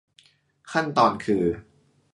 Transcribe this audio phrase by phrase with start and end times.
[0.71, 1.43] ขั้นตอนคือ